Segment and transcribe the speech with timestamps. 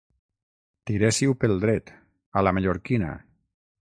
[0.91, 1.91] Tiréssiu pel dret,
[2.41, 3.11] a la mallorquina.